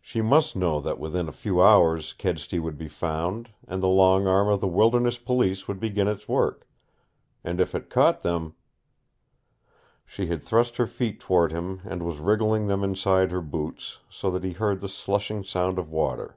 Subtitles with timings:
[0.00, 4.28] She must know that within a few hours Kedsty would be found, and the long
[4.28, 6.68] arm of the wilderness police would begin its work.
[7.42, 8.54] And if it caught them
[10.06, 14.30] She had thrust her feet toward him and was wriggling them inside her boots, so
[14.30, 16.36] that he heard the slushing sound of water.